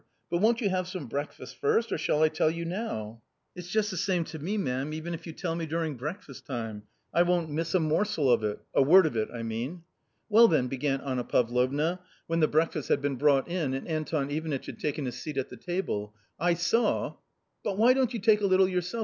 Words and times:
But 0.31 0.39
won't 0.39 0.61
you 0.61 0.69
have 0.71 0.87
some 0.87 1.05
breakfast 1.05 1.57
first, 1.57 1.91
or 1.91 1.97
shall 1.99 2.23
I 2.23 2.27
tell 2.29 2.49
you 2.49 2.65
now?"" 2.65 3.21
It's 3.55 3.69
just 3.69 3.91
the 3.91 3.97
same 3.97 4.23
to 4.23 4.39
me, 4.39 4.57
ma'am, 4.57 4.93
even 4.93 5.13
if 5.13 5.27
you 5.27 5.31
tell 5.31 5.53
me 5.55 5.67
during 5.67 5.95
breakfast 5.95 6.47
time; 6.47 6.81
I 7.13 7.21
won't 7.21 7.51
miss 7.51 7.75
a 7.75 7.79
morsel 7.79 8.31
of 8.31 8.43
it— 8.43 8.59
a 8.73 8.81
word 8.81 9.05
of 9.05 9.15
it, 9.15 9.29
I 9.31 9.43
mean?"" 9.43 9.83
Well, 10.27 10.47
then," 10.47 10.67
began 10.67 11.01
Anna 11.01 11.23
Pavlovna, 11.23 11.99
when 12.25 12.39
the 12.39 12.47
breakfast 12.47 12.87
240 12.87 13.13
A 13.13 13.19
COMMON 13.19 13.19
STORY 13.19 13.35
had 13.35 13.45
been 13.45 13.77
brought 13.77 13.77
in 13.77 13.79
and 13.79 13.87
Anton 13.87 14.31
Ivanitch 14.31 14.65
had 14.65 14.79
taken 14.79 15.05
his 15.05 15.21
seat 15.21 15.37
at 15.37 15.49
the 15.49 15.55
table," 15.57 16.15
I 16.49 16.55
saw 16.55 17.17
""But 17.63 17.77
why 17.77 17.93
don't 17.93 18.11
you 18.11 18.19
take 18.19 18.41
a 18.41 18.47
little 18.47 18.67
yourself? 18.67 18.99